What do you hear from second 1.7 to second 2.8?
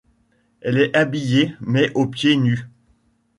au pieds nus.